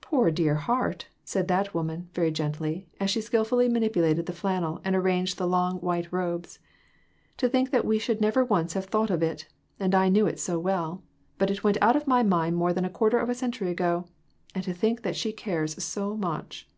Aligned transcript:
"Poor 0.00 0.32
dear 0.32 0.56
heart," 0.56 1.06
said 1.24 1.46
that 1.46 1.72
woman, 1.72 2.08
very 2.14 2.32
gently, 2.32 2.88
as 2.98 3.08
she 3.10 3.20
skillfully 3.20 3.68
manipulated 3.68 4.26
the 4.26 4.32
flannel, 4.32 4.80
and 4.82 4.96
arranged 4.96 5.38
the 5.38 5.46
long, 5.46 5.76
white 5.78 6.12
robes; 6.12 6.58
"to 7.36 7.48
think 7.48 7.70
that 7.70 7.84
we 7.84 7.96
should 7.96 8.20
never 8.20 8.44
once 8.44 8.72
have 8.72 8.86
thought 8.86 9.08
of 9.08 9.22
it, 9.22 9.46
and 9.78 9.94
I 9.94 10.08
knew 10.08 10.26
it 10.26 10.40
so 10.40 10.58
well; 10.58 11.04
but 11.38 11.48
it 11.48 11.62
went 11.62 11.78
out 11.80 11.94
of 11.94 12.08
my 12.08 12.24
mind 12.24 12.56
more 12.56 12.72
than 12.72 12.84
a 12.84 12.90
quarter 12.90 13.20
of 13.20 13.28
a 13.28 13.36
century 13.36 13.70
ago; 13.70 14.06
and 14.52 14.64
to 14.64 14.74
think 14.74 15.02
that 15.02 15.14
she 15.14 15.30
cares 15.32 15.80
so 15.84 16.16
much 16.16 16.68